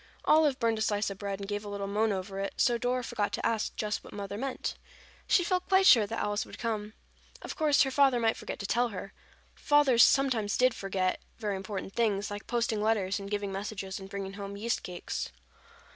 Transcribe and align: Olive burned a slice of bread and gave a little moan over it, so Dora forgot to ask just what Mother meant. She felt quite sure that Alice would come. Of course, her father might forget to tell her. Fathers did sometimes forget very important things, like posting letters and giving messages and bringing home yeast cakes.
Olive 0.25 0.57
burned 0.59 0.79
a 0.79 0.81
slice 0.81 1.11
of 1.11 1.19
bread 1.19 1.39
and 1.39 1.47
gave 1.47 1.63
a 1.63 1.69
little 1.69 1.85
moan 1.85 2.11
over 2.11 2.39
it, 2.39 2.55
so 2.57 2.79
Dora 2.79 3.03
forgot 3.03 3.31
to 3.33 3.45
ask 3.45 3.75
just 3.75 4.03
what 4.03 4.13
Mother 4.13 4.35
meant. 4.35 4.73
She 5.27 5.43
felt 5.43 5.67
quite 5.69 5.85
sure 5.85 6.07
that 6.07 6.17
Alice 6.17 6.43
would 6.43 6.57
come. 6.57 6.93
Of 7.43 7.55
course, 7.55 7.83
her 7.83 7.91
father 7.91 8.19
might 8.19 8.35
forget 8.35 8.57
to 8.57 8.65
tell 8.65 8.87
her. 8.87 9.13
Fathers 9.53 10.01
did 10.01 10.07
sometimes 10.09 10.57
forget 10.73 11.21
very 11.37 11.55
important 11.55 11.93
things, 11.93 12.31
like 12.31 12.47
posting 12.47 12.81
letters 12.81 13.19
and 13.19 13.29
giving 13.29 13.51
messages 13.51 13.99
and 13.99 14.09
bringing 14.09 14.33
home 14.33 14.57
yeast 14.57 14.81
cakes. 14.81 15.29